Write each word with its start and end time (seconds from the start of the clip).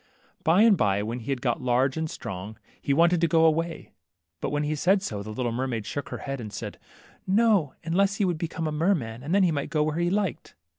By 0.43 0.63
and 0.63 0.75
by, 0.75 1.03
when 1.03 1.19
he 1.19 1.29
had 1.29 1.41
got 1.43 1.61
large 1.61 1.95
and 1.95 2.09
strong, 2.09 2.53
he 2.53 2.55
10 2.55 2.55
THE 2.55 2.57
MERMAID. 2.93 2.97
wanted 2.97 3.21
to 3.21 3.27
go 3.27 3.45
away 3.45 3.91
\ 4.15 4.41
but 4.41 4.49
when 4.49 4.63
he 4.63 4.73
said 4.73 5.03
so, 5.03 5.21
the 5.21 5.31
Httle 5.31 5.53
mermaid 5.53 5.85
shook 5.85 6.09
her 6.09 6.17
head 6.17 6.41
and 6.41 6.51
said, 6.51 6.79
^^No, 7.29 7.75
unless 7.83 8.15
he 8.15 8.25
would 8.25 8.39
be 8.39 8.49
a 8.55 8.71
merman, 8.71 9.21
and 9.21 9.35
then 9.35 9.43
he 9.43 9.51
might 9.51 9.69
go 9.69 9.83
where 9.83 9.97
he 9.97 10.09
liked. 10.09 10.55